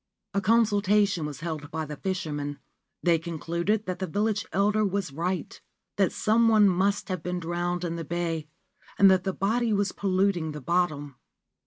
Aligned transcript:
A 0.33 0.41
consultation 0.41 1.27
was 1.27 1.41
held 1.41 1.69
by 1.69 1.85
the 1.85 1.95
fishermen. 1.95 2.57
They 3.03 3.19
concluded 3.19 3.85
that 3.85 3.99
the 3.99 4.07
village 4.07 4.47
elder 4.51 4.83
was 4.83 5.13
right— 5.13 5.61
that 5.97 6.11
some 6.11 6.47
one 6.47 6.67
must 6.67 7.07
have 7.09 7.21
been 7.21 7.39
drowned 7.39 7.83
in 7.83 7.97
the 7.97 8.03
bay, 8.03 8.47
and 8.97 9.11
that 9.11 9.25
the 9.25 9.31
body 9.33 9.71
was 9.73 9.91
polluting 9.91 10.53
the 10.53 10.59
bottom. 10.61 11.17